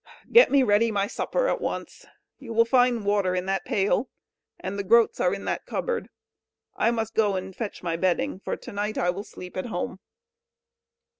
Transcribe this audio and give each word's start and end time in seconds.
"Get 0.31 0.49
me 0.49 0.63
ready 0.63 0.89
my 0.89 1.05
supper 1.05 1.47
at 1.47 1.61
once. 1.61 2.07
You 2.39 2.53
will 2.53 2.65
find 2.65 3.05
water 3.05 3.35
in 3.35 3.45
that 3.45 3.65
pail, 3.65 4.09
and 4.59 4.79
the 4.79 4.83
groats 4.83 5.19
in 5.19 5.45
that 5.45 5.67
cupboard. 5.67 6.09
I 6.75 6.89
must 6.89 7.13
go 7.13 7.35
and 7.35 7.55
fetch 7.55 7.83
my 7.83 7.95
bedding, 7.97 8.39
for 8.39 8.57
to 8.57 8.71
night 8.71 8.97
I 8.97 9.11
will 9.11 9.23
sleep 9.23 9.55
at 9.55 9.67
home." 9.67 9.99